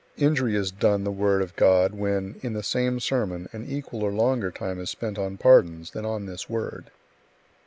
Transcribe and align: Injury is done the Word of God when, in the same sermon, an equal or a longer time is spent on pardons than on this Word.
Injury 0.17 0.55
is 0.55 0.71
done 0.71 1.03
the 1.03 1.11
Word 1.11 1.43
of 1.43 1.55
God 1.55 1.93
when, 1.93 2.39
in 2.41 2.53
the 2.53 2.63
same 2.63 2.99
sermon, 2.99 3.47
an 3.53 3.63
equal 3.69 4.01
or 4.03 4.09
a 4.09 4.15
longer 4.15 4.49
time 4.49 4.79
is 4.79 4.89
spent 4.89 5.19
on 5.19 5.37
pardons 5.37 5.91
than 5.91 6.07
on 6.07 6.25
this 6.25 6.49
Word. 6.49 6.89